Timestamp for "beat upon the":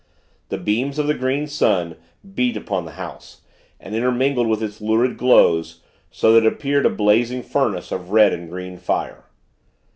2.33-2.93